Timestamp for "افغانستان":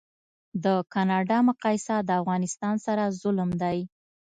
2.21-2.75